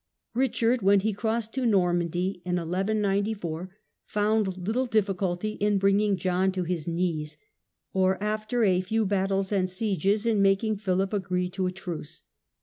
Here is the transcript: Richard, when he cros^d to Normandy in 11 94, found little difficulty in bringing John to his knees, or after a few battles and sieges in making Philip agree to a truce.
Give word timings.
Richard, 0.33 0.81
when 0.81 1.01
he 1.01 1.13
cros^d 1.13 1.51
to 1.51 1.63
Normandy 1.63 2.41
in 2.43 2.57
11 2.57 3.01
94, 3.01 3.69
found 4.03 4.57
little 4.57 4.87
difficulty 4.87 5.51
in 5.59 5.77
bringing 5.77 6.17
John 6.17 6.51
to 6.53 6.63
his 6.63 6.87
knees, 6.87 7.37
or 7.93 8.17
after 8.19 8.63
a 8.63 8.81
few 8.81 9.05
battles 9.05 9.51
and 9.51 9.69
sieges 9.69 10.25
in 10.25 10.41
making 10.41 10.79
Philip 10.79 11.13
agree 11.13 11.49
to 11.51 11.67
a 11.67 11.71
truce. 11.71 12.23